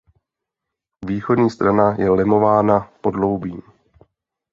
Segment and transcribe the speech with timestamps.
[1.07, 3.61] Východní strana je lemována podloubím.